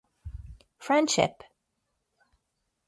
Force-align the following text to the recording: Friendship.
Friendship. 0.79 1.43